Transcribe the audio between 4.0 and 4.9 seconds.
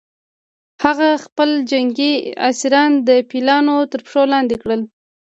پښو لاندې کړل.